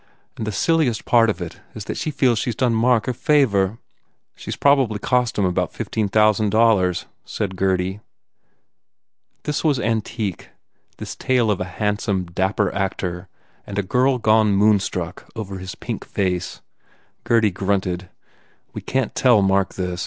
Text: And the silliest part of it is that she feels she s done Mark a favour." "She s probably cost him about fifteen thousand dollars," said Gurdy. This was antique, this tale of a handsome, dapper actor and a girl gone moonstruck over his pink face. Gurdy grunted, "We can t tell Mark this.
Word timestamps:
And 0.35 0.47
the 0.47 0.51
silliest 0.51 1.05
part 1.05 1.29
of 1.29 1.43
it 1.43 1.61
is 1.75 1.85
that 1.85 1.95
she 1.95 2.09
feels 2.09 2.39
she 2.39 2.49
s 2.49 2.55
done 2.55 2.73
Mark 2.73 3.07
a 3.07 3.13
favour." 3.13 3.77
"She 4.35 4.49
s 4.49 4.55
probably 4.55 4.97
cost 4.97 5.37
him 5.37 5.45
about 5.45 5.73
fifteen 5.73 6.07
thousand 6.09 6.49
dollars," 6.49 7.05
said 7.23 7.55
Gurdy. 7.55 7.99
This 9.43 9.63
was 9.63 9.79
antique, 9.79 10.49
this 10.97 11.15
tale 11.15 11.51
of 11.51 11.61
a 11.61 11.65
handsome, 11.77 12.23
dapper 12.25 12.73
actor 12.73 13.27
and 13.67 13.77
a 13.77 13.83
girl 13.83 14.17
gone 14.17 14.53
moonstruck 14.53 15.29
over 15.35 15.59
his 15.59 15.75
pink 15.75 16.03
face. 16.03 16.61
Gurdy 17.23 17.51
grunted, 17.51 18.09
"We 18.73 18.81
can 18.81 19.09
t 19.09 19.11
tell 19.13 19.43
Mark 19.43 19.75
this. 19.75 19.99